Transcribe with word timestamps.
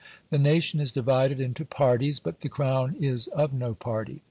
The 0.31 0.39
nation 0.39 0.79
is 0.79 0.91
divided 0.91 1.39
into 1.39 1.63
parties, 1.63 2.19
but 2.19 2.39
the 2.39 2.49
crown 2.49 2.95
is 2.99 3.27
of 3.27 3.53
no 3.53 3.75
party. 3.75 4.19